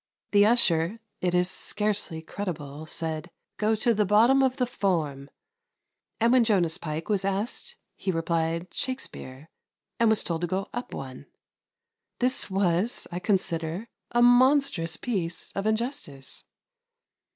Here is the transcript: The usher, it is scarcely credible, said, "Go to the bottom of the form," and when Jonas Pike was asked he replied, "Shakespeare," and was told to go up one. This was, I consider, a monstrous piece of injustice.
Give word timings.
The 0.31 0.47
usher, 0.47 0.99
it 1.21 1.35
is 1.35 1.47
scarcely 1.51 2.23
credible, 2.23 2.87
said, 2.87 3.29
"Go 3.57 3.75
to 3.75 3.93
the 3.93 4.03
bottom 4.03 4.41
of 4.41 4.57
the 4.57 4.65
form," 4.65 5.29
and 6.19 6.31
when 6.31 6.43
Jonas 6.43 6.79
Pike 6.79 7.07
was 7.07 7.23
asked 7.23 7.75
he 7.95 8.09
replied, 8.11 8.73
"Shakespeare," 8.73 9.51
and 9.99 10.09
was 10.09 10.23
told 10.23 10.41
to 10.41 10.47
go 10.47 10.69
up 10.73 10.95
one. 10.95 11.27
This 12.17 12.49
was, 12.49 13.05
I 13.11 13.19
consider, 13.19 13.89
a 14.09 14.23
monstrous 14.23 14.97
piece 14.97 15.51
of 15.51 15.67
injustice. 15.67 16.45